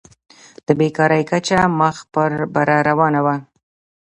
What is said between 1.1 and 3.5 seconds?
کچه مخ په بره روانه وه.